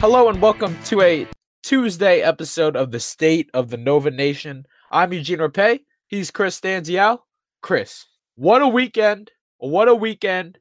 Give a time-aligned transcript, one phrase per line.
[0.00, 1.26] Hello and welcome to a
[1.62, 4.64] Tuesday episode of the State of the Nova Nation.
[4.90, 5.80] I'm Eugene Rapay.
[6.06, 7.18] He's Chris Stanzial.
[7.60, 9.30] Chris, what a weekend!
[9.58, 10.58] What a weekend!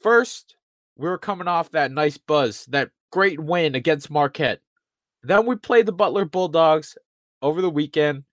[0.00, 0.56] First,
[0.96, 4.62] we were coming off that nice buzz, that great win against Marquette.
[5.22, 6.96] Then we played the Butler Bulldogs
[7.42, 8.24] over the weekend.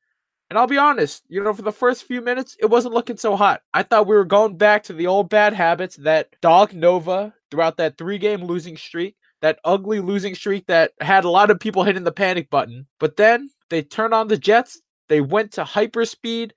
[0.50, 3.36] And I'll be honest, you know, for the first few minutes, it wasn't looking so
[3.36, 3.64] hot.
[3.74, 7.76] I thought we were going back to the old bad habits that dog Nova throughout
[7.78, 11.84] that three game losing streak that ugly losing streak that had a lot of people
[11.84, 12.88] hitting the panic button.
[13.00, 16.52] But then they turned on the Jets, they went to hyperspeed,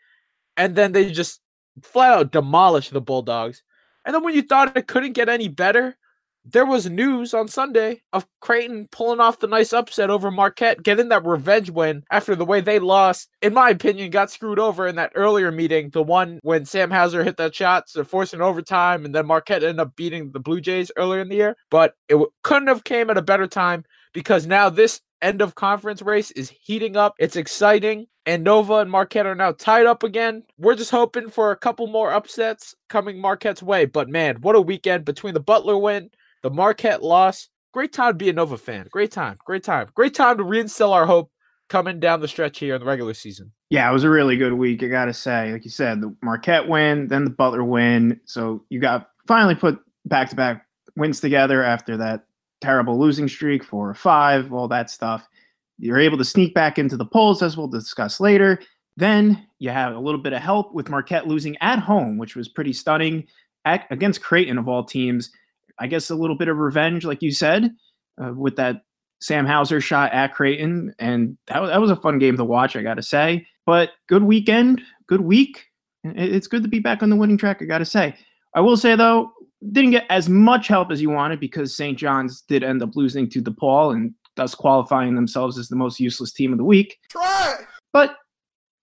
[0.57, 1.41] and then they just
[1.83, 3.63] flat out demolished the Bulldogs.
[4.05, 5.97] And then when you thought it couldn't get any better,
[6.45, 11.09] there was news on Sunday of Creighton pulling off the nice upset over Marquette, getting
[11.09, 13.31] that revenge win after the way they lost.
[13.41, 17.25] In my opinion, got screwed over in that earlier meeting, the one when Sam Hauser
[17.25, 20.93] hit that shot so forcing overtime, and then Marquette ended up beating the Blue Jays
[20.97, 21.57] earlier in the year.
[21.71, 25.55] But it w- couldn't have came at a better time because now this end of
[25.55, 27.15] conference race is heating up.
[27.19, 28.07] It's exciting.
[28.27, 30.45] And Nova and Marquette are now tied up again.
[30.59, 33.85] We're just hoping for a couple more upsets coming Marquette's way.
[33.85, 36.11] But man, what a weekend between the Butler win
[36.45, 37.49] the Marquette loss.
[37.73, 38.87] Great time to be a Nova fan.
[38.93, 39.39] Great time.
[39.45, 39.89] Great time.
[39.95, 41.33] Great time to reinstill our hope
[41.71, 43.51] coming down the stretch here in the regular season.
[43.71, 44.83] Yeah, it was a really good week.
[44.83, 48.21] I got to say, like you said, the Marquette win, then the Butler win.
[48.27, 50.67] So you got finally put back to back
[50.97, 52.27] wins together after that
[52.61, 55.27] terrible losing streak, four or five, all that stuff.
[55.79, 58.61] You're able to sneak back into the polls, as we'll discuss later.
[58.99, 62.49] Then you have a little bit of help with Marquette losing at home, which was
[62.49, 63.27] pretty stunning
[63.65, 65.31] at, against Creighton of all teams.
[65.79, 67.75] I guess a little bit of revenge, like you said,
[68.23, 68.83] uh, with that
[69.21, 72.77] Sam Hauser shot at Creighton, and that was, that was a fun game to watch.
[72.77, 75.67] I got to say, but good weekend, good week.
[76.05, 77.63] It's good to be back on the winning track.
[77.63, 78.15] I got to say.
[78.55, 79.33] I will say though,
[79.73, 81.99] didn't get as much help as you wanted because St.
[81.99, 86.33] John's did end up losing to DePaul and thus qualifying themselves as the most useless
[86.33, 86.99] team of the week.
[87.09, 87.55] Try.
[87.93, 88.17] But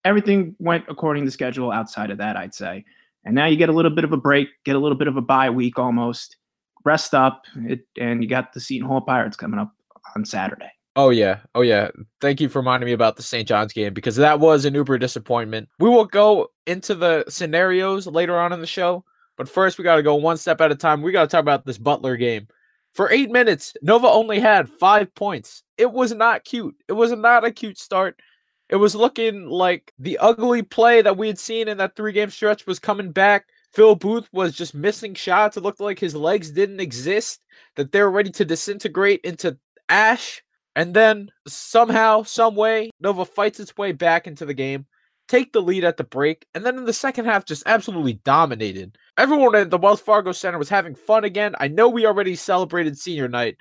[0.04, 2.84] everything went according to schedule outside of that, I'd say.
[3.24, 5.18] And now you get a little bit of a break, get a little bit of
[5.18, 6.38] a bye week almost
[6.84, 9.74] rest up, it, and you got the Seton Hall Pirates coming up
[10.16, 10.72] on Saturday.
[10.96, 11.90] Oh yeah, oh yeah.
[12.20, 13.48] Thank you for reminding me about the St.
[13.48, 15.70] John's game because that was an uber disappointment.
[15.80, 19.06] We will go into the scenarios later on in the show,
[19.38, 21.02] but first we got to go one step at a time.
[21.02, 22.48] We got to talk about this Butler game.
[22.94, 25.64] For eight minutes, Nova only had five points.
[25.78, 26.76] It was not cute.
[26.90, 28.20] It was not a cute start.
[28.68, 32.30] It was looking like the ugly play that we had seen in that three game
[32.30, 33.46] stretch was coming back.
[33.74, 35.58] Phil Booth was just missing shots.
[35.58, 37.42] It looked like his legs didn't exist,
[37.76, 39.58] that they're ready to disintegrate into
[39.90, 40.44] ash.
[40.76, 44.86] And then somehow, some way, Nova fights its way back into the game,
[45.28, 48.98] take the lead at the break, and then in the second half, just absolutely dominated.
[49.18, 51.56] Everyone at the Wells Fargo Center was having fun again.
[51.60, 53.58] I know we already celebrated senior night,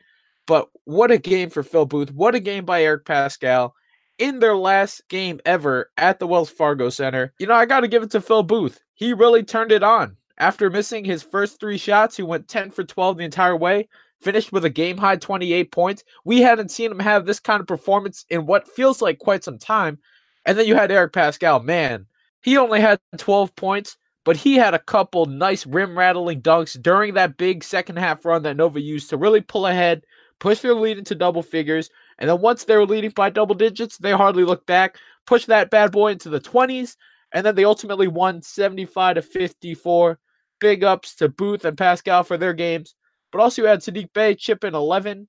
[0.47, 2.13] but what a game for Phil Booth.
[2.13, 3.73] What a game by Eric Paschall
[4.21, 7.33] in their last game ever at the Wells Fargo Center.
[7.41, 8.81] You know, I got to give it to Phil Booth.
[8.95, 10.17] He really turned it on.
[10.39, 13.89] After missing his first three shots, he went 10 for 12 the entire way,
[14.21, 16.05] finished with a game high 28 points.
[16.25, 19.59] We hadn't seen him have this kind of performance in what feels like quite some
[19.59, 19.99] time.
[20.45, 21.65] And then you had Eric Paschall.
[21.65, 22.07] Man,
[22.43, 27.15] he only had 12 points, but he had a couple nice rim rattling dunks during
[27.15, 30.03] that big second half run that Nova used to really pull ahead,
[30.39, 31.91] push their lead into double figures,
[32.21, 35.71] and then once they were leading by double digits, they hardly looked back, pushed that
[35.71, 36.97] bad boy into the 20s,
[37.33, 40.19] and then they ultimately won 75 to 54.
[40.61, 42.95] Big ups to Booth and Paschall for their games.
[43.33, 45.27] But also you had Saddiq Bey chip in 11.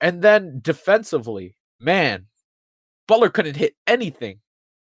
[0.00, 2.26] And then defensively, man,
[3.06, 4.40] Butler couldn't hit anything.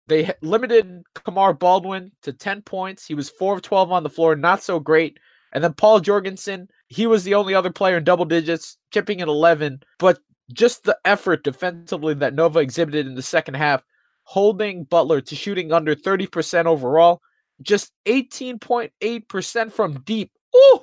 [0.06, 3.06] They limited Kamar Baldwin to 10 points.
[3.06, 5.18] He was 4 of 12 on the floor, not so great.
[5.52, 9.28] And then Paul Jorgensen, he was the only other player in double digits, chipping in
[9.28, 9.82] 11.
[9.98, 10.18] But
[10.52, 13.84] just the effort defensively that Nova exhibited in the second half,
[14.24, 17.20] holding Butler to shooting under 30% overall,
[17.62, 20.30] just 18.8% from deep.
[20.56, 20.80] Ooh,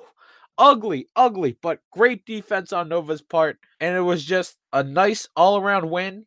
[0.57, 3.57] ugly, ugly, but great defense on Nova's part.
[3.79, 6.25] And it was just a nice all around win.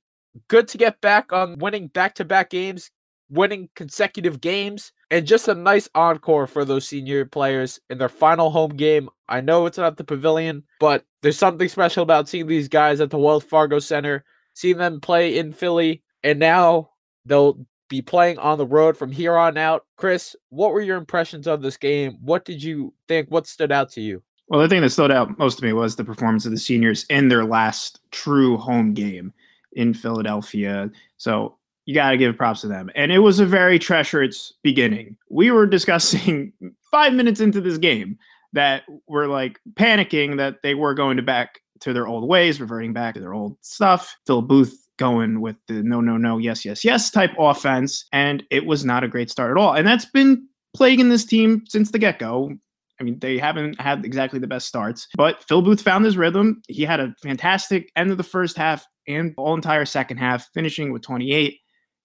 [0.48, 2.90] Good to get back on winning back to back games,
[3.28, 8.50] winning consecutive games, and just a nice encore for those senior players in their final
[8.50, 9.10] home game.
[9.28, 13.10] I know it's not the pavilion, but there's something special about seeing these guys at
[13.10, 14.24] the Wells Fargo Center,
[14.54, 16.90] seeing them play in Philly, and now
[17.26, 19.84] they'll be playing on the road from here on out.
[19.98, 22.16] Chris, what were your impressions of this game?
[22.22, 23.30] What did you think?
[23.30, 24.22] What stood out to you?
[24.48, 27.04] Well, the thing that stood out most to me was the performance of the seniors
[27.10, 29.34] in their last true home game
[29.72, 30.90] in Philadelphia.
[31.18, 32.90] So you got to give props to them.
[32.94, 35.16] And it was a very treacherous beginning.
[35.30, 36.52] We were discussing
[36.90, 38.18] five minutes into this game
[38.52, 42.92] that we're like panicking that they were going to back to their old ways, reverting
[42.92, 44.16] back to their old stuff.
[44.26, 48.04] Phil Booth going with the no, no, no, yes, yes, yes type offense.
[48.12, 49.72] And it was not a great start at all.
[49.72, 52.52] And that's been plaguing this team since the get go.
[53.00, 56.62] I mean, they haven't had exactly the best starts, but Phil Booth found his rhythm.
[56.68, 60.92] He had a fantastic end of the first half and all entire second half, finishing
[60.92, 61.58] with 28,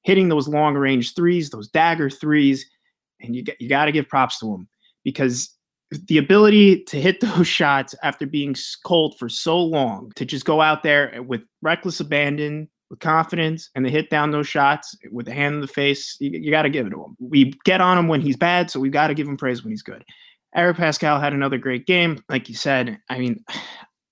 [0.07, 2.65] hitting those long range threes, those dagger threes.
[3.19, 4.69] And you, you got to give props to him
[5.04, 5.54] because
[5.92, 8.56] the ability to hit those shots after being
[8.86, 13.86] cold for so long, to just go out there with reckless abandon, with confidence and
[13.86, 16.15] they hit down those shots with a hand in the face.
[16.21, 17.18] You, you got to give it to him.
[17.19, 19.71] We get on him when he's bad, so we got to give him praise when
[19.71, 20.06] he's good.
[20.56, 22.98] Eric Paschall had another great game, like you said.
[23.10, 23.44] I mean,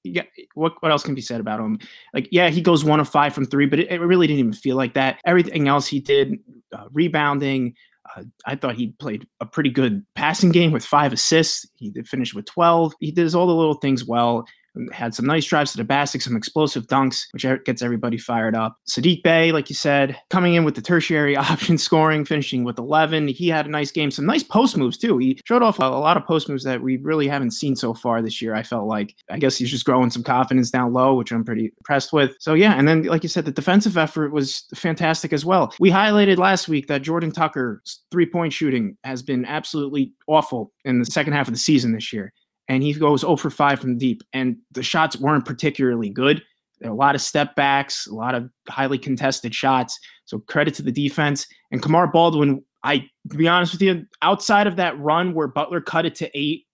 [0.05, 0.23] yeah,
[0.53, 1.79] what what else can be said about him?
[2.13, 4.53] Like, yeah, he goes one of five from three, but it, it really didn't even
[4.53, 5.19] feel like that.
[5.25, 6.39] Everything else he did,
[6.73, 7.75] uh, rebounding.
[8.15, 11.65] Uh, I thought he played a pretty good passing game with five assists.
[11.75, 12.93] He did finish with 12.
[12.99, 14.45] He does all the little things well
[14.91, 18.55] had some nice drives to the basket, some explosive dunks, which er, gets everybody fired
[18.55, 18.77] up.
[18.89, 23.27] Saddiq Bey, like you said, coming in with the tertiary option scoring, finishing with 11.
[23.29, 25.17] He had a nice game, some nice post moves too.
[25.17, 28.21] He showed off a, lot of post moves that we really haven't seen so far
[28.21, 28.53] this year.
[28.53, 31.71] I felt like I guess he's just growing some confidence down low, which I'm pretty
[31.79, 32.35] impressed with.
[32.39, 35.73] So yeah, and then like you said, the defensive effort was fantastic as well.
[35.79, 40.99] We highlighted last week that Jordan Tucker's three point shooting has been absolutely awful in
[40.99, 42.33] the second half of the season this year
[42.67, 44.23] and he goes 0 for 5 from deep.
[44.33, 46.41] And the shots weren't particularly good.
[46.79, 49.97] There are a lot of step backs, a lot of highly contested shots.
[50.25, 51.47] So credit to the defense.
[51.71, 55.81] And Kamar Baldwin, I to be honest with you, outside of that run where Butler
[55.81, 56.65] cut it to eight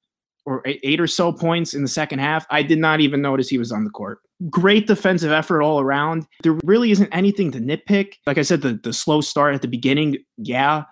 [0.46, 3.60] or eight or so points in the second half, I did not even notice he
[3.60, 4.20] was on the court.
[4.50, 6.26] Great defensive effort all around.
[6.42, 8.14] There really isn't anything to nitpick.
[8.26, 10.84] Like I said, the, the slow start at the beginning, yeah.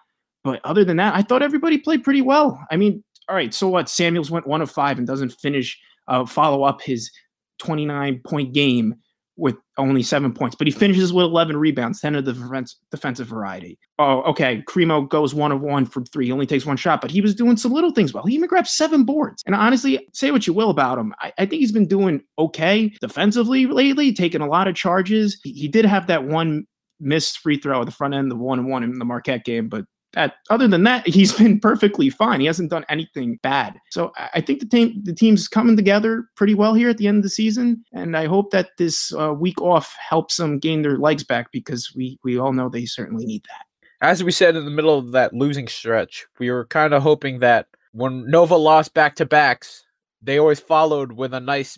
[0.44, 2.64] But other than that, I thought everybody played pretty well.
[2.72, 3.88] I mean, all right, so what?
[3.90, 7.12] Samuels went one of five and doesn't finish, uh, follow up his
[7.60, 8.96] 29 point game
[9.38, 13.80] with only seven points, but he finishes with 11 rebounds, 10 of the defensive variety.
[13.98, 14.62] Oh, okay.
[14.68, 16.26] Cremo goes one of one from three.
[16.26, 18.26] He only takes one shot, but he was doing some little things well.
[18.26, 19.42] He even grabbed seven boards.
[19.46, 21.14] And honestly, say what you will about him.
[21.20, 25.40] I, I think he's been doing okay defensively lately, taking a lot of charges.
[25.44, 26.66] He, he did have that one
[27.00, 29.70] missed free throw at the front end, the one and one in the Marquette game,
[29.70, 32.40] but that other than that, he's been perfectly fine.
[32.40, 33.80] He hasn't done anything bad.
[33.92, 37.18] So I think the team the team's coming together pretty well here at the end
[37.18, 40.98] of the season, and I hope that this uh, week off helps them gain their
[40.98, 43.66] legs back because we we all know they certainly need that.
[44.02, 47.40] As we said in the middle of that losing stretch, we were kind of hoping
[47.40, 49.84] that when Nova lost back to backs,
[50.22, 51.78] they always followed with a nice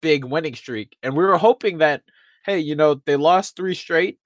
[0.00, 2.02] big winning streak, and we were hoping that
[2.46, 4.20] hey, you know, they lost three straight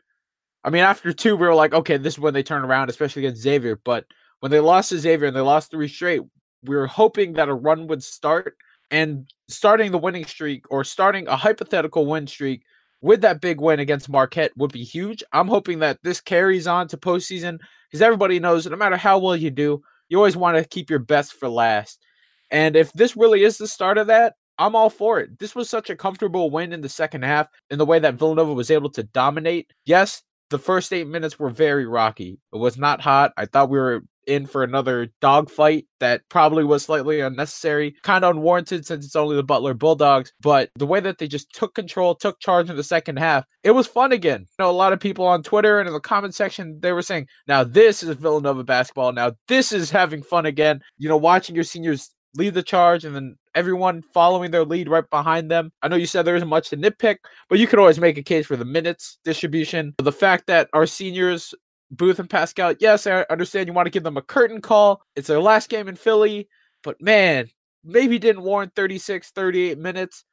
[0.62, 3.24] I mean, after two, we were like, okay, this is when they turn around, especially
[3.24, 3.80] against Xavier.
[3.84, 4.04] But
[4.40, 6.22] when they lost to Xavier and they lost three straight,
[6.62, 8.56] we were hoping that a run would start
[8.90, 12.62] and starting the winning streak or starting a hypothetical win streak
[13.00, 15.22] with that big win against Marquette would be huge.
[15.32, 19.36] I'm hoping that this carries on to postseason because everybody knows no matter how well
[19.36, 22.04] you do, you always want to keep your best for last.
[22.50, 25.38] And if this really is the start of that, I'm all for it.
[25.38, 28.52] This was such a comfortable win in the second half in the way that Villanova
[28.52, 29.72] was able to dominate.
[29.86, 32.38] Yes, the first eight minutes were very rocky.
[32.52, 33.32] It was not hot.
[33.36, 38.36] I thought we were in for another dogfight that probably was slightly unnecessary, kind of
[38.36, 40.32] unwarranted since it's only the Butler Bulldogs.
[40.40, 43.72] But the way that they just took control, took charge in the second half, it
[43.72, 44.40] was fun again.
[44.40, 47.02] You know, a lot of people on Twitter and in the comment section, they were
[47.02, 49.12] saying, now this is Villanova basketball.
[49.12, 50.80] Now this is having fun again.
[50.98, 55.08] You know, watching your seniors lead the charge and then everyone following their lead right
[55.10, 55.72] behind them.
[55.82, 57.16] I know you said there isn't much to nitpick,
[57.48, 59.94] but you could always make a case for the minutes distribution.
[59.98, 61.54] The fact that our seniors
[61.90, 65.02] Booth and Paschall, yes, I understand you want to give them a curtain call.
[65.16, 66.48] It's their last game in Philly,
[66.84, 67.48] but man,
[67.84, 70.24] maybe didn't warrant 36, 38 minutes.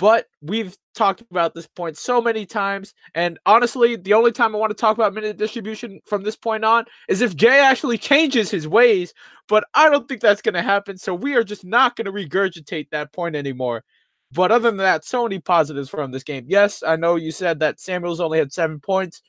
[0.00, 2.94] But we've talked about this point so many times.
[3.14, 6.64] And honestly, the only time I want to talk about minute distribution from this point
[6.64, 9.12] on is if Jay actually changes his ways.
[9.46, 10.96] But I don't think that's going to happen.
[10.96, 13.84] So we are just not going to regurgitate that point anymore.
[14.32, 16.46] But other than that, so many positives from this game.
[16.48, 19.20] Yes, I know you said that Samuels only had seven points,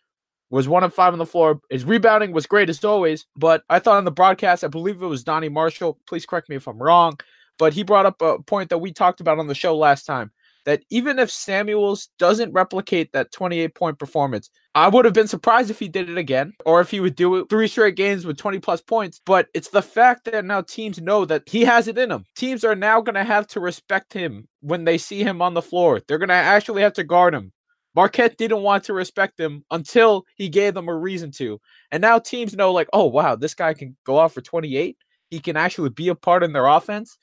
[0.52, 1.60] was one of five on the floor.
[1.70, 3.26] His rebounding was great as always.
[3.36, 6.00] But I thought on the broadcast, I believe it was Donnie Marshall.
[6.08, 7.20] Please correct me if I'm wrong.
[7.60, 10.32] But he brought up a point that we talked about on the show last time
[10.66, 15.70] that even if Samuels doesn't replicate that 28 point performance, I would have been surprised
[15.70, 18.38] if he did it again or if he would do it three straight games with
[18.38, 19.22] 20 plus points.
[19.26, 22.26] But it's the fact that now teams know that he has it in him.
[22.36, 25.62] Teams are now going to have to respect him when they see him on the
[25.62, 26.02] floor.
[26.08, 27.52] They're going to actually have to guard him.
[27.94, 31.60] Marquette didn't want to respect him until he gave them a reason to.
[31.92, 34.98] And now teams know, like, oh, wow, this guy can go off for 28.
[35.30, 37.18] He can actually be a part in their offense,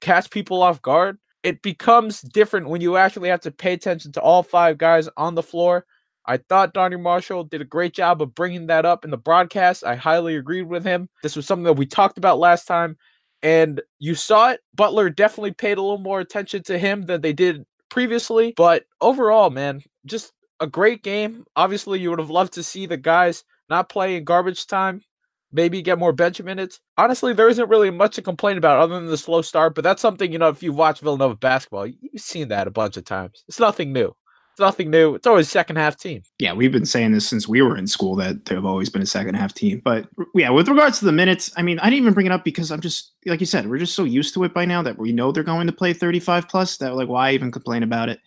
[0.00, 4.20] catch people off guard it becomes different when you actually have to pay attention to
[4.20, 5.86] all five guys on the floor.
[6.26, 9.84] I thought Donnie Marshall did a great job of bringing that up in the broadcast.
[9.84, 11.08] I highly agreed with him.
[11.22, 12.96] This was something that we talked about last time,
[13.44, 14.60] and you saw it.
[14.74, 18.52] Butler definitely paid a little more attention to him than they did previously.
[18.56, 21.44] But overall, man, just a great game.
[21.54, 25.00] Obviously, you would have loved to see the guys not play in garbage time
[25.56, 26.78] maybe get more bench minutes.
[26.96, 30.02] Honestly, there isn't really much to complain about other than the slow start, but that's
[30.02, 33.42] something, you know, if you've watched Villanova basketball, you've seen that a bunch of times.
[33.48, 34.14] It's nothing new.
[34.52, 35.14] It's nothing new.
[35.14, 36.22] It's always second half team.
[36.38, 39.06] Yeah, we've been saying this since we were in school that they've always been a
[39.06, 39.82] second half team.
[39.84, 42.44] But yeah, with regards to the minutes, I mean, I didn't even bring it up
[42.44, 44.98] because I'm just like you said, we're just so used to it by now that
[44.98, 48.18] we know they're going to play 35 plus that like why even complain about it?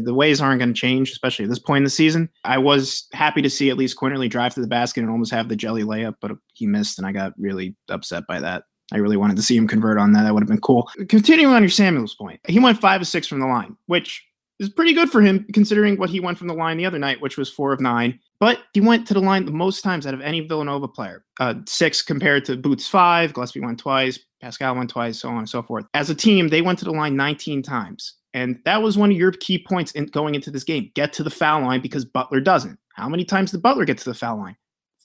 [0.00, 2.28] The ways aren't going to change, especially at this point in the season.
[2.44, 5.48] I was happy to see at least Quinerly drive to the basket and almost have
[5.48, 8.64] the jelly layup, but he missed, and I got really upset by that.
[8.92, 10.24] I really wanted to see him convert on that.
[10.24, 10.90] That would have been cool.
[11.08, 14.22] Continuing on your Samuels point, he went five of six from the line, which
[14.58, 17.20] is pretty good for him considering what he went from the line the other night,
[17.20, 18.18] which was four of nine.
[18.38, 21.24] But he went to the line the most times out of any Villanova player.
[21.40, 25.48] Uh, six compared to Booth's five, Gillespie went twice, Paschall went twice, so on and
[25.48, 25.86] so forth.
[25.94, 28.14] As a team, they went to the line 19 times.
[28.34, 30.90] And that was one of your key points in going into this game.
[30.94, 32.78] Get to the foul line because Butler doesn't.
[32.94, 34.56] How many times did Butler get to the foul line?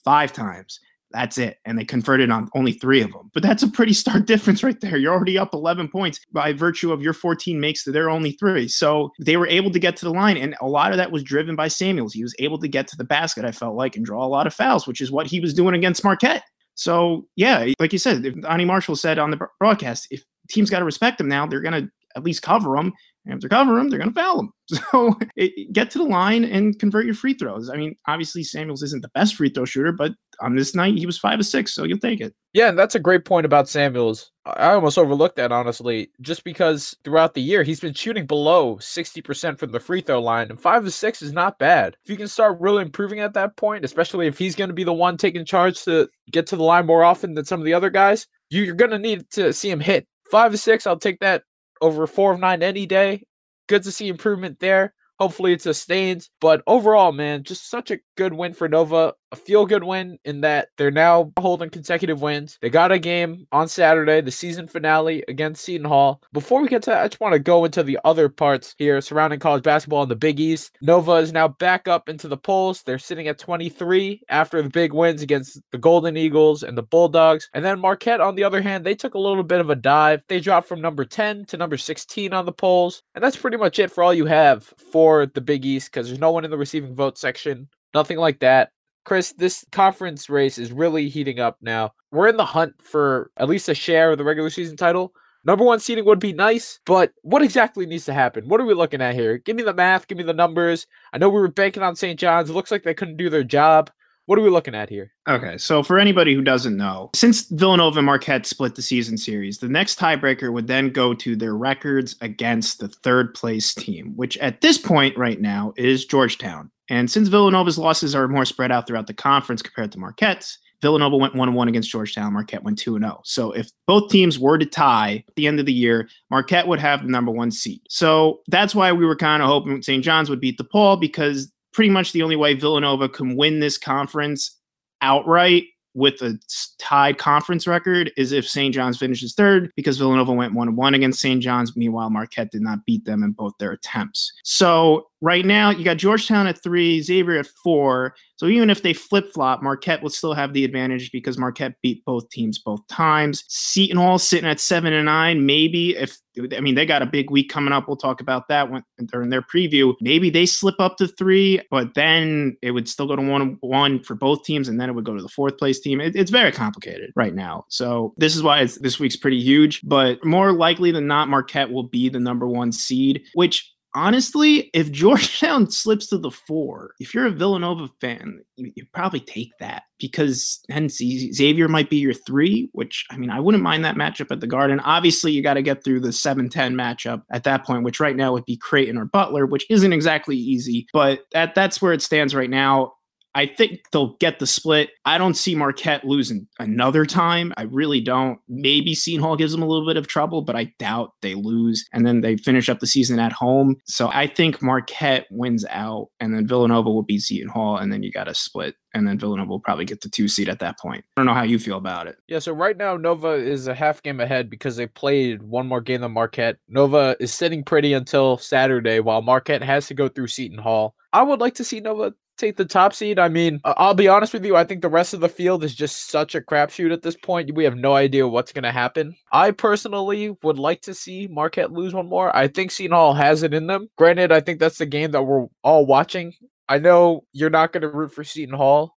[0.04, 0.80] Five times.
[1.10, 1.58] That's it.
[1.64, 3.30] And they converted on only three of them.
[3.32, 4.96] But that's a pretty stark difference right there.
[4.96, 8.68] You're already up 11 points by virtue of your 14 makes to their only three.
[8.68, 10.36] So they were able to get to the line.
[10.36, 12.12] And a lot of that was driven by Samuels.
[12.12, 14.46] He was able to get to the basket, I felt like, and draw a lot
[14.46, 16.44] of fouls, which is what he was doing against Marquette.
[16.74, 20.84] So, yeah, like you said, Donnie Marshall said on the broadcast, if teams got to
[20.84, 22.92] respect him now, they're going to at least cover them.
[23.28, 24.52] If they cover them, they're going to foul them.
[24.92, 27.70] So it, get to the line and convert your free throws.
[27.70, 31.06] I mean, obviously Samuels isn't the best free throw shooter, but on this night he
[31.06, 32.34] was five or six, so you'll take it.
[32.52, 34.30] Yeah, and that's a great point about Samuels.
[34.44, 39.58] I almost overlooked that honestly, just because throughout the year he's been shooting below 60%
[39.58, 41.96] from the free throw line, and five to six is not bad.
[42.04, 44.84] If you can start really improving at that point, especially if he's going to be
[44.84, 47.74] the one taking charge to get to the line more often than some of the
[47.74, 50.86] other guys, you're going to need to see him hit five to six.
[50.86, 51.42] I'll take that
[51.80, 53.24] over four of nine any day.
[53.68, 54.94] Good to see improvement there.
[55.18, 56.30] Hopefully it sustains.
[56.40, 59.14] But overall, man, just such a good win for Nova.
[59.30, 62.58] A feel good win in that they're now holding consecutive wins.
[62.62, 66.22] They got a game on Saturday, the season finale against Seton Hall.
[66.32, 69.02] Before we get to that, I just want to go into the other parts here
[69.02, 70.78] surrounding college basketball in the Big East.
[70.80, 72.82] Nova is now back up into the polls.
[72.82, 77.50] They're sitting at 23 after the big wins against the Golden Eagles and the Bulldogs.
[77.52, 80.22] And then Marquette, on the other hand, they took a little bit of a dive.
[80.28, 83.02] They dropped from number 10 to number 16 on the polls.
[83.14, 86.18] And that's pretty much it for all you have for the Big East because there's
[86.18, 87.68] no one in the receiving vote section.
[87.92, 88.70] Nothing like that.
[89.08, 91.94] Chris, this conference race is really heating up now.
[92.12, 95.14] We're in the hunt for at least a share of the regular season title.
[95.46, 98.48] Number one seeding would be nice, but what exactly needs to happen?
[98.48, 99.38] What are we looking at here?
[99.38, 100.86] Give me the math, give me the numbers.
[101.14, 102.20] I know we were banking on St.
[102.20, 102.50] John's.
[102.50, 103.90] It looks like they couldn't do their job.
[104.26, 105.10] What are we looking at here?
[105.26, 109.56] Okay, so for anybody who doesn't know, since Villanova and Marquette split the season series,
[109.56, 114.36] the next tiebreaker would then go to their records against the third place team, which
[114.36, 116.70] at this point right now is Georgetown.
[116.88, 121.16] And since Villanova's losses are more spread out throughout the conference compared to Marquette's, Villanova
[121.16, 122.32] went 1 1 against Georgetown.
[122.32, 123.20] Marquette went 2 0.
[123.24, 126.78] So if both teams were to tie at the end of the year, Marquette would
[126.78, 127.80] have the number one seed.
[127.88, 130.04] So that's why we were kind of hoping St.
[130.04, 134.56] John's would beat DePaul because pretty much the only way Villanova can win this conference
[135.00, 135.64] outright
[135.94, 136.38] with a
[136.78, 138.72] tied conference record is if St.
[138.72, 141.42] John's finishes third because Villanova went 1 1 against St.
[141.42, 141.76] John's.
[141.76, 144.32] Meanwhile, Marquette did not beat them in both their attempts.
[144.44, 148.14] So right now you got Georgetown at three, Xavier at four.
[148.36, 152.04] So even if they flip flop, Marquette will still have the advantage because Marquette beat
[152.04, 153.44] both teams both times.
[153.48, 155.44] Seton Hall sitting at seven and nine.
[155.44, 156.18] Maybe if
[156.54, 157.88] I mean they got a big week coming up.
[157.88, 159.94] We'll talk about that when during their preview.
[160.00, 164.02] Maybe they slip up to three, but then it would still go to one one
[164.04, 166.00] for both teams, and then it would go to the fourth place team.
[166.00, 167.64] It, it's very complicated right now.
[167.68, 169.80] So this is why this week's pretty huge.
[169.82, 174.90] But more likely than not, Marquette will be the number one seed, which honestly, if
[174.90, 179.84] Georgetown slips to the four, if you're a Villanova fan, you, you, probably take that
[179.98, 184.30] because hence Xavier might be your three, which I mean, I wouldn't mind that matchup
[184.30, 184.80] at the Garden.
[184.80, 188.16] Obviously, you got to get through the 7 10 matchup at that point, which right
[188.16, 192.02] now would be Creighton or Butler, which isn't exactly easy, but that, that's where it
[192.02, 192.92] stands right now.
[193.34, 194.90] I think they'll get the split.
[195.04, 197.52] I don't see Marquette losing another time.
[197.56, 198.38] I really don't.
[198.48, 201.84] Maybe Seton Hall gives them a little bit of trouble, but I doubt they lose.
[201.92, 203.76] And then they finish up the season at home.
[203.86, 208.02] So I think Marquette wins out, and then Villanova will beat Seton Hall, and then
[208.02, 208.74] you got a split.
[208.94, 211.04] And then Villanova will probably get the two seed at that point.
[211.16, 212.16] I don't know how you feel about it.
[212.26, 215.82] Yeah, so right now Nova is a half game ahead because they played one more
[215.82, 216.56] game than Marquette.
[216.68, 220.94] Nova is sitting pretty until Saturday, while Marquette has to go through Seton Hall.
[221.18, 223.18] I would like to see Nova take the top seed.
[223.18, 224.54] I mean, I'll be honest with you.
[224.54, 227.56] I think the rest of the field is just such a crapshoot at this point.
[227.56, 229.16] We have no idea what's going to happen.
[229.32, 232.34] I personally would like to see Marquette lose one more.
[232.36, 233.88] I think Seton Hall has it in them.
[233.98, 236.34] Granted, I think that's the game that we're all watching.
[236.68, 238.94] I know you're not going to root for Seton Hall,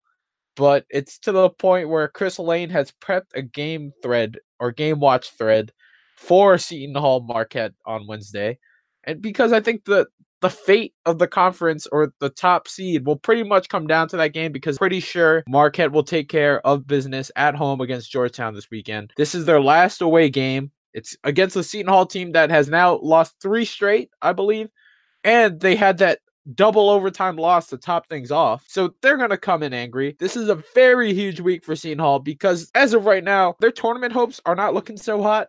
[0.56, 5.00] but it's to the point where Chris Lane has prepped a game thread or game
[5.00, 5.72] watch thread
[6.18, 8.60] for Seton Hall Marquette on Wednesday.
[9.06, 10.06] And because I think the
[10.42, 14.18] the fate of the conference or the top seed will pretty much come down to
[14.18, 18.56] that game because pretty sure Marquette will take care of business at home against Georgetown
[18.56, 19.14] this weekend.
[19.18, 20.72] This is their last away game.
[20.94, 24.70] It's against the Seton Hall team that has now lost three straight, I believe.
[25.24, 26.20] And they had that
[26.56, 28.66] double overtime loss to top things off.
[28.68, 30.16] So they're going to come in angry.
[30.20, 33.72] This is a very huge week for Seton Hall because as of right now, their
[33.72, 35.48] tournament hopes are not looking so hot.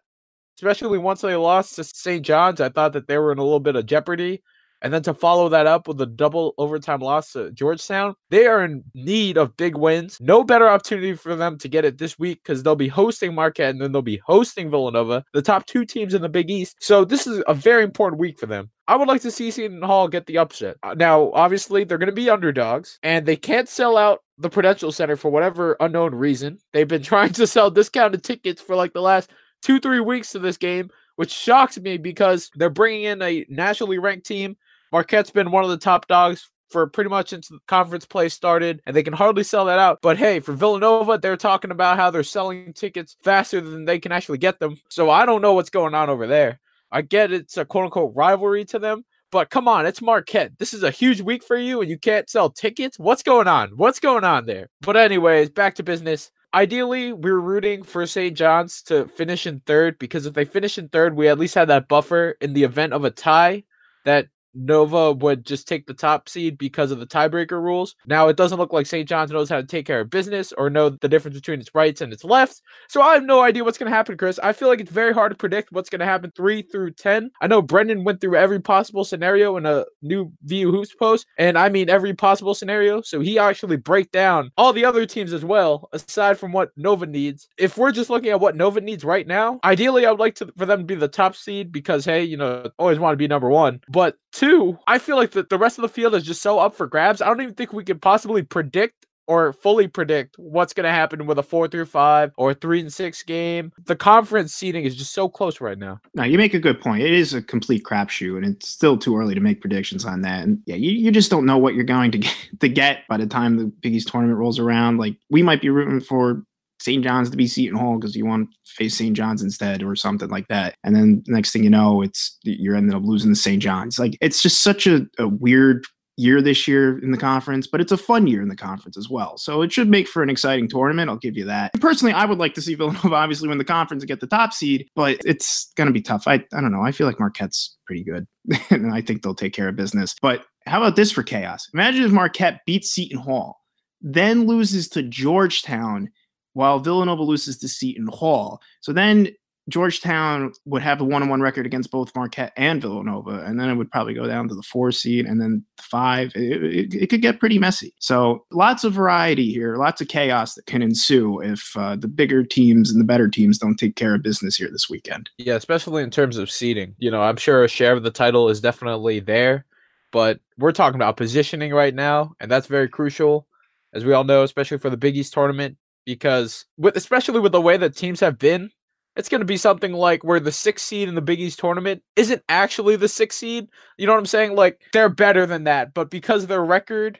[0.58, 2.24] Especially once they lost to St.
[2.24, 4.42] John's, I thought that they were in a little bit of jeopardy.
[4.82, 8.64] And then to follow that up with a double overtime loss to Georgetown, they are
[8.64, 10.18] in need of big wins.
[10.20, 13.70] No better opportunity for them to get it this week because they'll be hosting Marquette
[13.70, 16.76] and then they'll be hosting Villanova, the top two teams in the Big East.
[16.80, 18.70] So this is a very important week for them.
[18.88, 20.76] I would like to see Seton Hall get the upset.
[20.82, 24.90] Uh, now, obviously, they're going to be underdogs and they can't sell out the Prudential
[24.90, 26.58] Center for whatever unknown reason.
[26.72, 29.30] They've been trying to sell discounted tickets for like the last
[29.62, 33.98] two, three weeks to this game, which shocks me because they're bringing in a nationally
[33.98, 34.56] ranked team
[34.92, 38.80] Marquette's been one of the top dogs for pretty much since the conference play started,
[38.86, 39.98] and they can hardly sell that out.
[40.02, 44.10] But hey, for Villanova, they're talking about how they're selling tickets faster than they can
[44.10, 44.76] actually get them.
[44.88, 46.60] So I don't know what's going on over there.
[46.90, 50.58] I get it's a quote unquote rivalry to them, but come on, it's Marquette.
[50.58, 52.98] This is a huge week for you, and you can't sell tickets.
[52.98, 53.70] What's going on?
[53.76, 54.68] What's going on there?
[54.80, 56.30] But anyways, back to business.
[56.54, 58.36] Ideally, we are rooting for St.
[58.36, 61.68] John's to finish in third because if they finish in third, we at least have
[61.68, 63.64] that buffer in the event of a tie
[64.04, 67.96] that Nova would just take the top seed because of the tiebreaker rules.
[68.06, 69.08] Now, it doesn't look like St.
[69.08, 72.00] John's knows how to take care of business or know the difference between its rights
[72.00, 72.62] and its lefts.
[72.88, 74.38] So I have no idea what's going to happen, Chris.
[74.42, 77.30] I feel like it's very hard to predict what's going to happen three through 10.
[77.40, 81.56] I know Brendan went through every possible scenario in a new VU Hoops post, and
[81.58, 83.02] I mean every possible scenario.
[83.02, 87.06] So he actually break down all the other teams as well, aside from what Nova
[87.06, 87.48] needs.
[87.58, 90.52] If we're just looking at what Nova needs right now, ideally, I would like to
[90.56, 93.28] for them to be the top seed because, hey, you know, always want to be
[93.28, 93.80] number one.
[93.88, 96.74] But Two, I feel like the, the rest of the field is just so up
[96.74, 97.22] for grabs.
[97.22, 101.26] I don't even think we could possibly predict or fully predict what's going to happen
[101.26, 103.70] with a four through five or three and six game.
[103.84, 106.00] The conference seating is just so close right now.
[106.16, 107.04] No, you make a good point.
[107.04, 110.42] It is a complete crapshoot, and it's still too early to make predictions on that.
[110.42, 113.18] And yeah, you, you just don't know what you're going to get, to get by
[113.18, 114.98] the time the Big East tournament rolls around.
[114.98, 116.42] Like we might be rooting for
[116.82, 117.04] St.
[117.04, 119.16] John's to be Seton Hall because you want to face St.
[119.16, 120.74] John's instead or something like that.
[120.84, 123.62] And then next thing you know, it's you're ending up losing to St.
[123.62, 123.98] John's.
[123.98, 125.84] Like it's just such a, a weird
[126.16, 129.08] year this year in the conference, but it's a fun year in the conference as
[129.08, 129.38] well.
[129.38, 131.08] So it should make for an exciting tournament.
[131.08, 131.72] I'll give you that.
[131.80, 134.52] Personally, I would like to see Villanova obviously win the conference and get the top
[134.52, 136.24] seed, but it's going to be tough.
[136.26, 136.82] I, I don't know.
[136.82, 138.26] I feel like Marquette's pretty good,
[138.70, 140.14] and I think they'll take care of business.
[140.20, 141.68] But how about this for chaos?
[141.72, 143.56] Imagine if Marquette beats Seton Hall,
[144.00, 146.10] then loses to Georgetown
[146.54, 148.60] while Villanova loses to Seton Hall.
[148.80, 149.28] So then
[149.68, 153.92] Georgetown would have a one-on-one record against both Marquette and Villanova, and then it would
[153.92, 156.32] probably go down to the four seed and then the five.
[156.34, 157.94] It, it, it could get pretty messy.
[158.00, 162.42] So lots of variety here, lots of chaos that can ensue if uh, the bigger
[162.42, 165.30] teams and the better teams don't take care of business here this weekend.
[165.38, 166.96] Yeah, especially in terms of seeding.
[166.98, 169.64] You know, I'm sure a share of the title is definitely there.
[170.12, 173.48] but we're talking about positioning right now, and that's very crucial,
[173.92, 177.60] as we all know, especially for the Big East tournament, because with especially with the
[177.60, 178.70] way that teams have been,
[179.16, 182.02] it's going to be something like where the sixth seed in the Big East tournament
[182.16, 183.68] isn't actually the sixth seed.
[183.98, 184.54] You know what I'm saying?
[184.54, 187.18] Like they're better than that, but because of their record,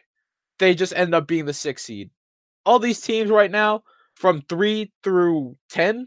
[0.59, 2.11] they just end up being the sixth seed.
[2.64, 3.83] All these teams right now,
[4.14, 6.07] from three through 10,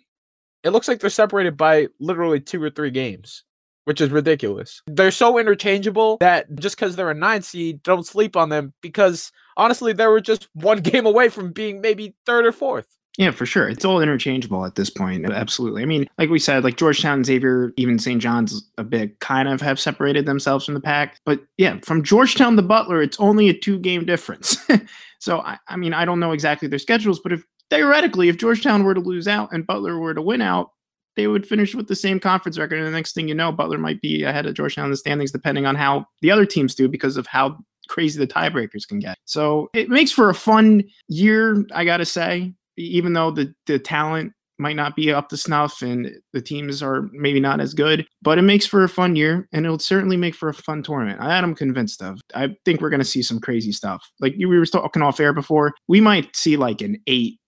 [0.64, 3.44] it looks like they're separated by literally two or three games,
[3.84, 4.82] which is ridiculous.
[4.88, 9.32] They're so interchangeable that just because they're a nine seed, don't sleep on them because
[9.58, 12.88] honestly, they were just one game away from being maybe third or fourth.
[13.18, 13.70] Yeah, for sure.
[13.70, 15.26] It's all interchangeable at this point.
[15.26, 15.82] Absolutely.
[15.82, 18.22] I mean, like we said, like Georgetown, and Xavier, even St.
[18.22, 21.20] John's a bit kind of have separated themselves from the pack.
[21.26, 24.58] But yeah, from Georgetown to Butler, it's only a two game difference.
[25.20, 28.84] so, I, I mean, I don't know exactly their schedules, but if theoretically, if Georgetown
[28.84, 30.72] were to lose out and Butler were to win out,
[31.16, 32.80] they would finish with the same conference record.
[32.80, 35.32] And the next thing you know, Butler might be ahead of Georgetown in the standings,
[35.32, 39.18] depending on how the other teams do because of how crazy the tiebreakers can get.
[39.26, 43.80] So it makes for a fun year, I got to say even though the the
[43.80, 48.08] talent might not be up to snuff and the teams are maybe not as good,
[48.22, 51.20] but it makes for a fun year and it'll certainly make for a fun tournament.
[51.20, 52.22] That I'm convinced of.
[52.34, 54.10] I think we're going to see some crazy stuff.
[54.22, 57.40] Like we were talking off air before, we might see like an eight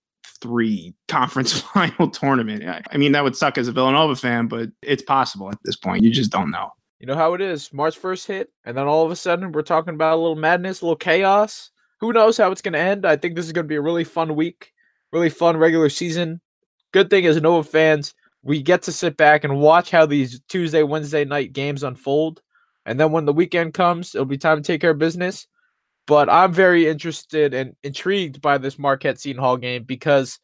[0.41, 2.63] three conference final tournament.
[2.91, 6.03] I mean, that would suck as a Villanova fan, but it's possible at this point.
[6.03, 6.71] You just don't know.
[6.99, 7.71] You know how it is.
[7.71, 10.81] March 1st hit, and then all of a sudden we're talking about a little madness,
[10.81, 11.71] a little chaos.
[11.99, 13.05] Who knows how it's going to end?
[13.05, 14.71] I think this is going to be a really fun week
[15.11, 16.41] really fun regular season.
[16.91, 20.83] Good thing as Nova fans, we get to sit back and watch how these Tuesday,
[20.83, 22.41] Wednesday night games unfold.
[22.85, 25.47] And then when the weekend comes, it'll be time to take care of business.
[26.05, 30.39] But I'm very interested and intrigued by this Marquette Seton Hall game because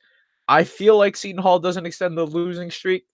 [0.49, 3.05] I feel like Seton Hall doesn't extend the losing streak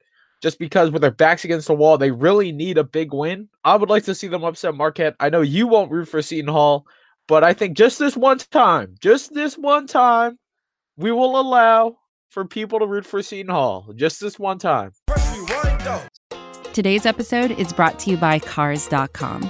[0.41, 3.49] just because with their backs against the wall, they really need a big win.
[3.63, 5.15] I would like to see them upset Marquette.
[5.19, 6.85] I know you won't root for Seton Hall,
[7.27, 10.39] but I think just this one time, just this one time,
[10.97, 11.97] we will allow
[12.29, 14.91] for people to root for Seton Hall just this one time.
[16.73, 19.49] Today's episode is brought to you by Cars.com.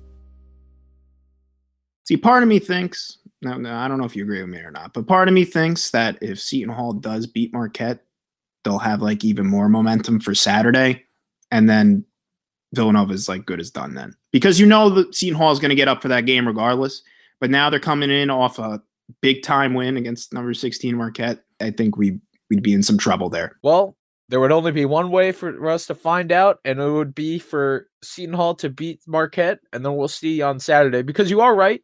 [2.11, 4.57] See, part of me thinks, no, no, I don't know if you agree with me
[4.57, 8.03] or not, but part of me thinks that if Seton Hall does beat Marquette,
[8.65, 11.05] they'll have like even more momentum for Saturday.
[11.51, 12.03] And then
[12.73, 14.13] Villanova is like good as done then.
[14.33, 17.01] Because you know that Seton Hall is going to get up for that game regardless.
[17.39, 18.81] But now they're coming in off a
[19.21, 21.45] big time win against number 16 Marquette.
[21.61, 22.19] I think we
[22.49, 23.55] we'd be in some trouble there.
[23.63, 23.95] Well,
[24.27, 27.39] there would only be one way for us to find out, and it would be
[27.39, 31.03] for Seton Hall to beat Marquette, and then we'll see on Saturday.
[31.03, 31.81] Because you are right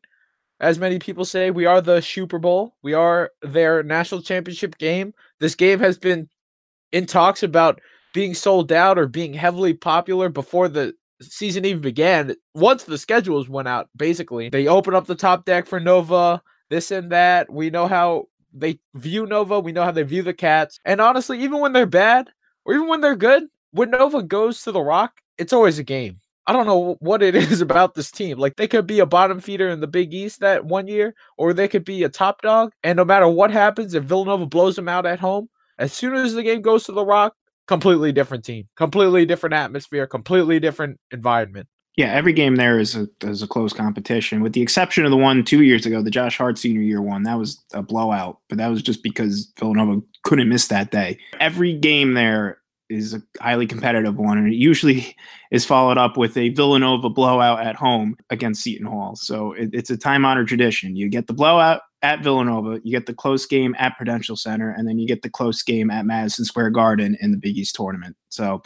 [0.59, 2.75] as many people say, we are the Super Bowl.
[2.81, 5.13] We are their national championship game.
[5.39, 6.29] This game has been
[6.91, 7.79] in talks about
[8.13, 12.35] being sold out or being heavily popular before the season even began.
[12.55, 16.91] Once the schedules went out, basically, they open up the top deck for Nova, this
[16.91, 17.51] and that.
[17.51, 20.79] We know how they view Nova, we know how they view the Cats.
[20.85, 22.29] And honestly, even when they're bad
[22.65, 26.19] or even when they're good, when Nova goes to the Rock, it's always a game.
[26.47, 28.37] I don't know what it is about this team.
[28.37, 31.53] Like they could be a bottom feeder in the Big East that one year, or
[31.53, 32.71] they could be a top dog.
[32.83, 36.33] And no matter what happens, if Villanova blows them out at home, as soon as
[36.33, 37.35] the game goes to the Rock,
[37.67, 41.67] completely different team, completely different atmosphere, completely different environment.
[41.97, 45.17] Yeah, every game there is a is a close competition, with the exception of the
[45.17, 47.23] one two years ago, the Josh Hart senior year one.
[47.23, 51.17] That was a blowout, but that was just because Villanova couldn't miss that day.
[51.39, 55.15] Every game there is a highly competitive one, and it usually
[55.51, 59.15] is followed up with a Villanova blowout at home against Seton Hall.
[59.15, 60.95] So it, it's a time honored tradition.
[60.95, 64.87] You get the blowout at Villanova, you get the close game at Prudential Center, and
[64.87, 68.15] then you get the close game at Madison Square Garden in the Big East tournament.
[68.29, 68.61] So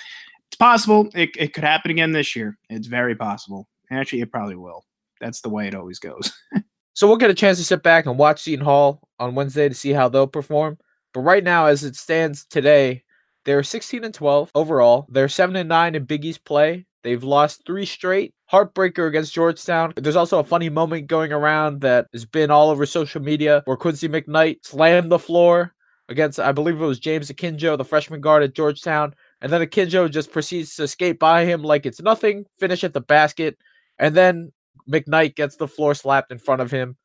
[0.50, 2.58] it's possible it, it could happen again this year.
[2.70, 3.68] It's very possible.
[3.90, 4.86] Actually, it probably will.
[5.20, 6.32] That's the way it always goes.
[6.94, 9.76] so we'll get a chance to sit back and watch Seton Hall on Wednesday to
[9.76, 10.78] see how they'll perform.
[11.14, 13.04] But right now, as it stands today,
[13.46, 15.06] they're 16 and 12 overall.
[15.10, 16.86] They're 7 and 9 in Big East play.
[17.04, 18.34] They've lost three straight.
[18.52, 19.94] Heartbreaker against Georgetown.
[19.96, 23.78] There's also a funny moment going around that has been all over social media where
[23.78, 25.74] Quincy McKnight slammed the floor
[26.10, 29.16] against, I believe it was James Akinjo, the freshman guard at Georgetown.
[29.42, 33.02] And then Akinjo just proceeds to skate by him like it's nothing, finish at the
[33.02, 33.58] basket,
[33.98, 34.52] and then
[34.88, 36.98] McKnight gets the floor slapped in front of him.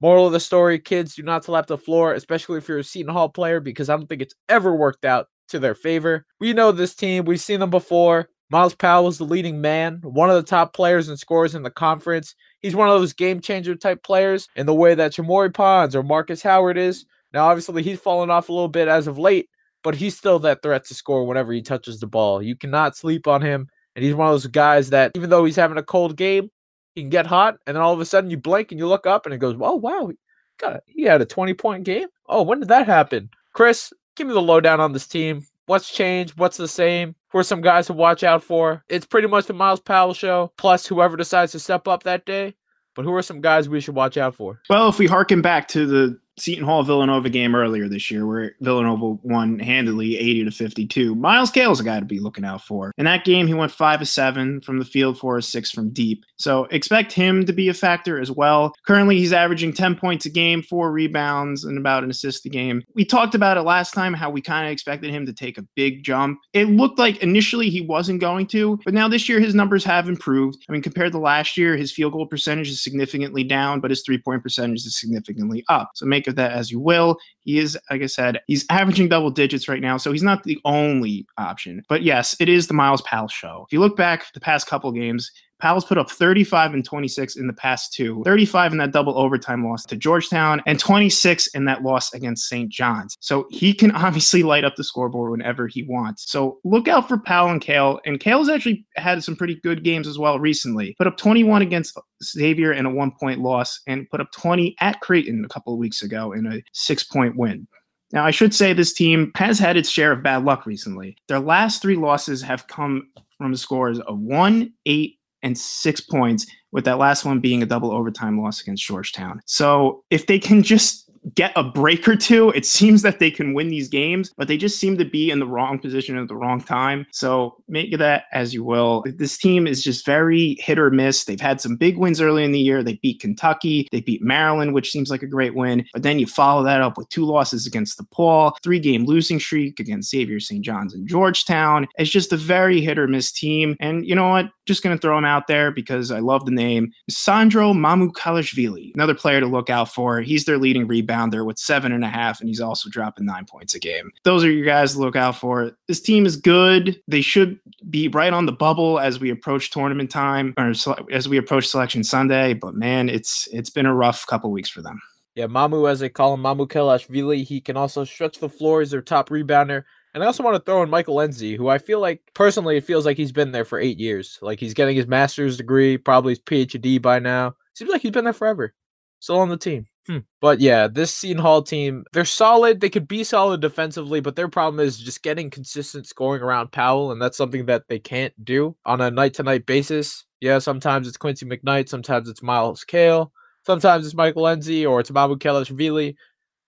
[0.00, 3.12] Moral of the story, kids, do not slap the floor, especially if you're a Seton
[3.12, 6.26] Hall player, because I don't think it's ever worked out to their favor.
[6.40, 8.28] We know this team, we've seen them before.
[8.50, 11.70] Myles Powell is the leading man, one of the top players and scorers in the
[11.70, 12.34] conference.
[12.60, 16.02] He's one of those game changer type players in the way that Shamorie Ponds or
[16.02, 17.06] Marcus Howard is.
[17.32, 19.48] Now, obviously, he's fallen off a little bit as of late,
[19.82, 22.42] but he's still that threat to score whenever he touches the ball.
[22.42, 23.68] You cannot sleep on him.
[23.94, 26.50] And he's one of those guys that, even though he's having a cold game,
[26.94, 29.06] he can get hot, and then all of a sudden you blink and you look
[29.06, 30.16] up and it goes, "Oh wow, he
[30.58, 32.08] got a, he had a twenty point game.
[32.26, 35.46] Oh, when did that happen?" Chris, give me the lowdown on this team.
[35.66, 36.34] What's changed?
[36.36, 37.14] What's the same?
[37.30, 38.84] Who are some guys to watch out for?
[38.88, 42.54] It's pretty much the Myles Powell show, plus whoever decides to step up that day.
[42.94, 44.60] But who are some guys we should watch out for?
[44.68, 48.52] Well, if we harken back to the Seton Hall Villanova game earlier this year, where
[48.60, 51.14] Villanova won handily 80 to 52.
[51.14, 52.92] Myles Cale's a guy to be looking out for.
[52.96, 55.90] In that game, he went five of seven from the field, four of six from
[55.90, 56.24] deep.
[56.36, 58.74] So expect him to be a factor as well.
[58.86, 62.82] Currently, he's averaging 10 points a game, four rebounds, and about an assist a game.
[62.94, 65.66] We talked about it last time how we kind of expected him to take a
[65.76, 66.40] big jump.
[66.52, 70.08] It looked like initially he wasn't going to, but now this year his numbers have
[70.08, 70.64] improved.
[70.68, 74.02] I mean, compared to last year, his field goal percentage is significantly down, but his
[74.02, 75.90] three point percentage is significantly up.
[75.94, 77.18] So make of that as you will.
[77.40, 80.58] He is, like I said, he's averaging double digits right now, so he's not the
[80.64, 81.82] only option.
[81.88, 83.64] But yes, it is the Myles Powell show.
[83.66, 85.30] If you look back the past couple games,
[85.62, 89.64] Powell's put up 35 and 26 in the past two, 35 in that double overtime
[89.64, 92.68] loss to Georgetown, and 26 in that loss against St.
[92.68, 93.16] John's.
[93.20, 96.28] So he can obviously light up the scoreboard whenever he wants.
[96.28, 98.00] So look out for Powell and Cale.
[98.04, 100.96] And Cale's actually had some pretty good games as well recently.
[100.98, 105.00] Put up 21 against Xavier in a one point loss, and put up 20 at
[105.00, 107.68] Creighton a couple of weeks ago in a six point win.
[108.12, 111.16] Now, I should say this team has had its share of bad luck recently.
[111.28, 116.84] Their last three losses have come from scores of one, eight, and six points, with
[116.84, 119.40] that last one being a double overtime loss against Georgetown.
[119.46, 121.01] So if they can just
[121.34, 124.56] get a break or two, it seems that they can win these games, but they
[124.56, 127.06] just seem to be in the wrong position at the wrong time.
[127.12, 129.04] So make that as you will.
[129.06, 131.24] This team is just very hit or miss.
[131.24, 132.82] They've had some big wins early in the year.
[132.82, 136.26] They beat Kentucky, they beat Maryland, which seems like a great win, but then you
[136.26, 140.64] follow that up with two losses against DePaul, three game losing streak against Xavier St.
[140.64, 141.86] John's and Georgetown.
[141.96, 143.76] It's just a very hit or miss team.
[143.80, 144.46] And you know what?
[144.66, 146.92] Just going to throw him out there because I love the name.
[147.10, 150.20] Sandro Mamukelashvili, another player to look out for.
[150.20, 153.74] He's their leading rebounder with seven and a half, and he's also dropping nine points
[153.74, 154.10] a game.
[154.24, 155.72] Those are your guys to look out for.
[155.88, 157.00] This team is good.
[157.08, 157.58] They should
[157.90, 160.72] be right on the bubble as we approach tournament time or
[161.10, 162.54] as we approach selection Sunday.
[162.54, 165.00] But man, it's it's been a rough couple weeks for them.
[165.34, 168.82] Yeah, Mamu, as they call him, Mamu Mamukelashvili, he can also stretch the floor.
[168.82, 169.84] as their top rebounder.
[170.14, 172.84] And I also want to throw in Michael Nzei, who I feel like personally it
[172.84, 174.38] feels like he's been there for eight years.
[174.42, 177.54] Like he's getting his master's degree, probably his PhD by now.
[177.72, 178.74] Seems like he's been there forever.
[179.20, 179.86] Still on the team.
[180.08, 180.18] Hmm.
[180.40, 182.80] But yeah, this Seton Hall team, they're solid.
[182.80, 187.12] They could be solid defensively, but their problem is just getting consistent scoring around Powell,
[187.12, 190.24] and that's something that they can't do on a night to night basis.
[190.40, 193.32] Yeah, sometimes it's Quincy McKnight, sometimes it's Myles Cale,
[193.64, 196.16] sometimes it's Michael Nzei, or it's Mamukelashvili.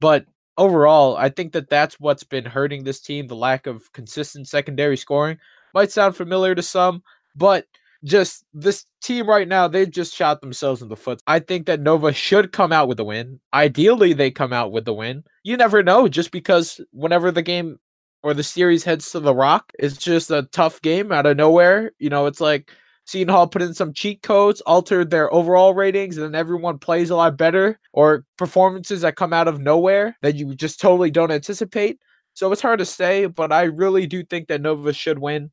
[0.01, 4.47] But overall, I think that that's what's been hurting this team the lack of consistent
[4.47, 5.38] secondary scoring.
[5.75, 7.03] Might sound familiar to some,
[7.35, 7.66] but
[8.05, 11.21] just this team right now, they've just shot themselves in the foot.
[11.27, 13.40] I think that Nova should come out with a win.
[13.53, 15.25] Ideally, they come out with the win.
[15.43, 17.79] You never know, just because whenever the game
[18.23, 21.93] or the series heads to the rock, it's just a tough game out of nowhere.
[21.99, 22.71] You know, it's like
[23.07, 27.11] Seton Hall put in some cheat codes, altered their overall ratings, and then everyone plays
[27.11, 31.31] a lot better, or performances that come out of nowhere that you just totally don't
[31.31, 31.99] anticipate.
[32.35, 35.51] So it's hard to say, but I really do think that Nova should win.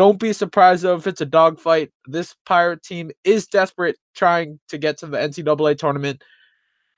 [0.00, 1.90] Don't be surprised though if it's a dogfight.
[2.06, 6.24] This Pirate team is desperate trying to get to the NCAA tournament.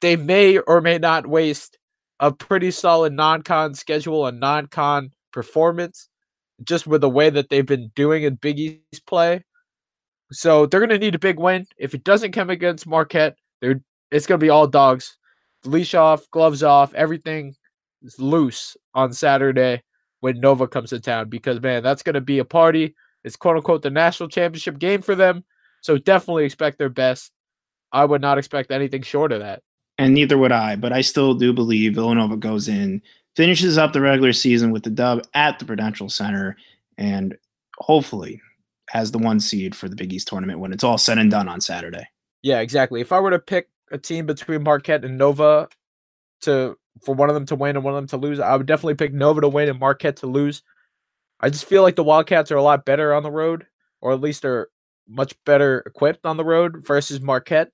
[0.00, 1.78] They may or may not waste
[2.20, 6.08] a pretty solid non con schedule, a non con performance,
[6.62, 9.42] just with the way that they've been doing in Big East play.
[10.30, 11.66] So they're going to need a big win.
[11.78, 15.18] If it doesn't come against Marquette, it's going to be all dogs.
[15.64, 17.56] Leash off, gloves off, everything
[18.04, 19.82] is loose on Saturday
[20.22, 22.94] when Nova comes to town because, man, that's going to be a party.
[23.24, 25.44] It's quote unquote the national championship game for them.
[25.82, 27.32] So definitely expect their best.
[27.90, 29.62] I would not expect anything short of that.
[29.98, 33.02] And neither would I, but I still do believe Villanova goes in,
[33.34, 36.56] finishes up the regular season with the dub at the Prudential Center,
[36.96, 37.36] and
[37.78, 38.40] hopefully
[38.90, 41.48] has the one seed for the Big East tournament when it's all said and done
[41.48, 42.06] on Saturday.
[42.42, 43.00] Yeah, exactly.
[43.00, 45.68] If I were to pick a team between Marquette and Nova
[46.42, 48.66] to for one of them to win and one of them to lose, I would
[48.66, 50.62] definitely pick Nova to win and Marquette to lose.
[51.40, 53.66] I just feel like the Wildcats are a lot better on the road,
[54.00, 54.68] or at least they're
[55.08, 57.70] much better equipped on the road versus Marquette.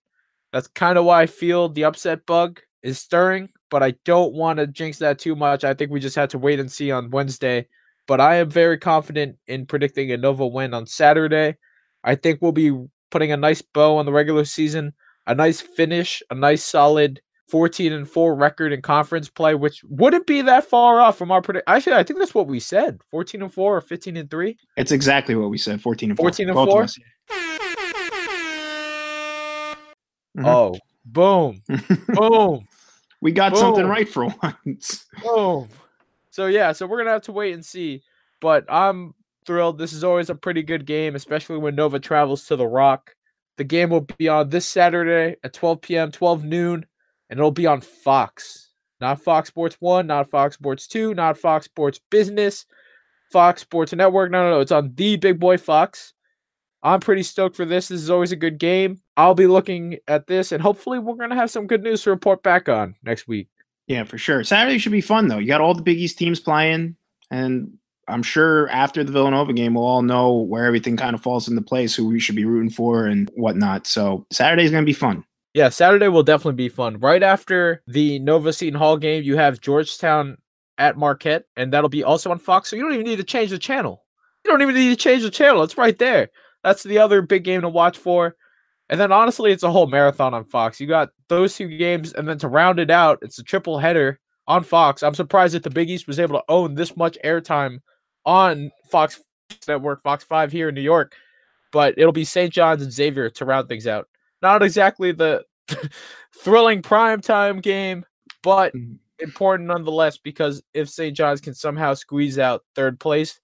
[0.52, 4.59] That's kind of why I feel the upset bug is stirring, but I don't want
[4.59, 5.64] to jinx that too much.
[5.64, 7.66] I think we just have to wait and see on Wednesday.
[8.07, 11.57] But I am very confident in predicting a Nova win on Saturday.
[12.04, 12.72] I think we'll be
[13.11, 14.94] putting a nice bow on the regular season,
[15.26, 20.26] a nice finish, a nice solid 14 and 4 record in conference play, which wouldn't
[20.26, 21.64] be that far off from our prediction.
[21.66, 24.56] Actually, I think that's what we said 14 and 4 or 15 and 3.
[24.76, 26.24] It's exactly what we said 14 and 4.
[26.24, 26.84] 14 and 4.
[30.37, 30.46] Mm-hmm.
[30.46, 31.62] Oh, boom.
[32.08, 32.68] boom.
[33.20, 33.61] We got boom.
[33.61, 35.06] something right for once.
[35.22, 35.68] boom.
[36.30, 38.02] So, yeah, so we're going to have to wait and see.
[38.40, 39.14] But I'm
[39.46, 39.78] thrilled.
[39.78, 43.14] This is always a pretty good game, especially when Nova travels to the Rock.
[43.56, 46.87] The game will be on this Saturday at 12 p.m., 12 noon
[47.30, 51.66] and it'll be on Fox, not Fox Sports 1, not Fox Sports 2, not Fox
[51.66, 52.66] Sports Business,
[53.32, 54.30] Fox Sports Network.
[54.30, 54.60] No, no, no.
[54.60, 56.14] It's on the big boy Fox.
[56.82, 57.88] I'm pretty stoked for this.
[57.88, 59.00] This is always a good game.
[59.16, 62.10] I'll be looking at this, and hopefully, we're going to have some good news to
[62.10, 63.48] report back on next week.
[63.88, 64.44] Yeah, for sure.
[64.44, 65.38] Saturday should be fun, though.
[65.38, 66.94] You got all the Big East teams playing,
[67.30, 67.72] and
[68.06, 71.62] I'm sure after the Villanova game, we'll all know where everything kind of falls into
[71.62, 73.86] place, who we should be rooting for, and whatnot.
[73.86, 75.24] So Saturday's going to be fun.
[75.54, 76.98] Yeah, Saturday will definitely be fun.
[76.98, 80.37] Right after the Nova Seton Hall game, you have Georgetown
[80.76, 82.70] at Marquette, and that'll be also on Fox.
[82.70, 84.04] So you don't even need to change the channel.
[84.44, 85.62] You don't even need to change the channel.
[85.62, 86.28] It's right there.
[86.62, 88.37] That's the other big game to watch for.
[88.90, 90.80] And then honestly, it's a whole marathon on Fox.
[90.80, 94.20] You got those two games, and then to round it out, it's a triple header
[94.46, 95.02] on Fox.
[95.02, 97.80] I'm surprised that the Big East was able to own this much airtime
[98.24, 99.20] on Fox
[99.66, 101.14] Network, Fox 5 here in New York.
[101.70, 102.52] But it'll be St.
[102.52, 104.08] John's and Xavier to round things out
[104.42, 105.44] not exactly the
[106.38, 108.05] thrilling prime time game,
[108.42, 108.94] but mm-hmm.
[109.18, 111.16] important nonetheless because if St.
[111.16, 113.40] John's can somehow squeeze out third place,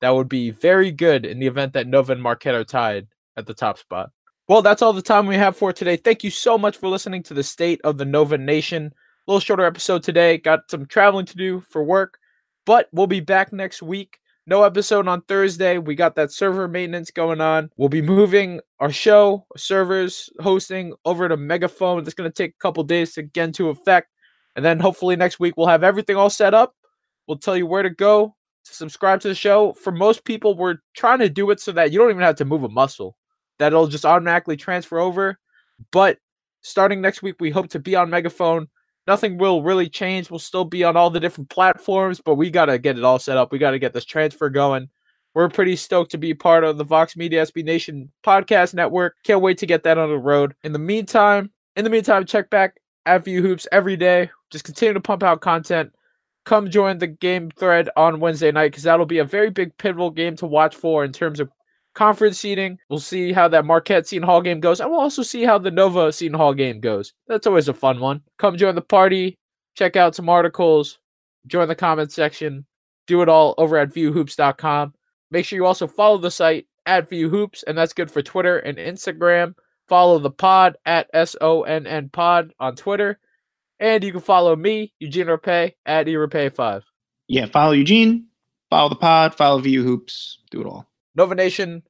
[0.00, 3.46] that would be very good in the event that Nova and Marquette are tied at
[3.46, 4.10] the top spot.
[4.48, 5.96] Well, that's all the time we have for today.
[5.96, 8.86] Thank you so much for listening to the State of the Nova Nation.
[8.86, 10.36] A little shorter episode today.
[10.36, 12.18] Got some traveling to do for work,
[12.66, 15.78] but we'll be back next week no episode on Thursday.
[15.78, 17.70] We got that server maintenance going on.
[17.76, 22.00] We'll be moving our show, servers, hosting over to Megaphone.
[22.00, 24.08] It's going to take a couple days to get into effect.
[24.56, 26.74] And then hopefully next week we'll have everything all set up.
[27.26, 29.72] We'll tell you where to go to subscribe to the show.
[29.72, 32.44] For most people, we're trying to do it so that you don't even have to
[32.44, 33.16] move a muscle,
[33.58, 35.38] that it'll just automatically transfer over.
[35.90, 36.18] But
[36.60, 38.68] starting next week, we hope to be on Megaphone
[39.06, 40.30] nothing will really change.
[40.30, 43.18] We'll still be on all the different platforms, but we got to get it all
[43.18, 43.52] set up.
[43.52, 44.88] We got to get this transfer going.
[45.34, 49.16] We're pretty stoked to be part of the Vox Media SB Nation podcast network.
[49.24, 50.54] Can't wait to get that on the road.
[50.62, 54.30] In the meantime, in the meantime, check back at VU Hoops every day.
[54.50, 55.92] Just continue to pump out content.
[56.44, 60.10] Come join the game thread on Wednesday night because that'll be a very big pivotal
[60.10, 61.50] game to watch for in terms of
[61.94, 62.78] conference seeding.
[62.88, 65.70] We'll see how that Marquette Seton Hall game goes, and we'll also see how the
[65.70, 67.12] Nova Seton Hall game goes.
[67.26, 68.22] That's always a fun one.
[68.38, 69.38] Come join the party,
[69.74, 70.98] check out some articles,
[71.46, 72.66] join the comment section,
[73.06, 74.94] do it all over at vuhoops.com.
[75.30, 78.78] Make sure you also follow the site at vuhoops, and that's good for Twitter and
[78.78, 79.54] Instagram.
[79.88, 83.18] Follow the pod at SONN pod on Twitter.
[83.80, 86.82] And you can follow me, Eugene Repay, at eRepay5.
[87.28, 88.28] Yeah, follow Eugene,
[88.70, 90.86] follow the pod, follow VU Hoops, do it all.
[91.14, 91.82] Nova Nation,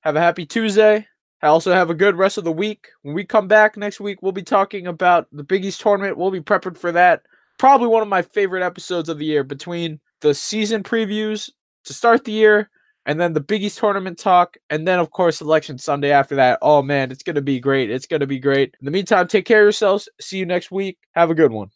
[0.00, 1.06] have a happy Tuesday.
[1.42, 2.88] I also have a good rest of the week.
[3.02, 6.16] When we come back next week, we'll be talking about the Big East tournament.
[6.16, 7.22] We'll be prepping for that.
[7.58, 11.50] Probably one of my favorite episodes of the year between the season previews
[11.84, 12.70] to start the year
[13.06, 16.58] and then the Big East tournament talk, and then of course Selection Sunday after that.
[16.62, 17.90] Oh man, it's gonna be great.
[17.90, 18.74] It's gonna be great.
[18.80, 20.08] In the meantime, take care of yourselves.
[20.20, 20.98] See you next week.
[21.12, 21.68] Have a good one.